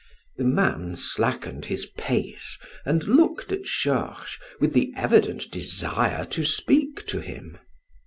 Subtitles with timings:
[0.37, 2.57] The man slackened his pace
[2.87, 7.59] and looked at Georges with the evident desire to speak to him.